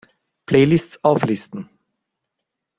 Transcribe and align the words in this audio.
Playlists 0.47 1.03
auflisten! 1.05 1.69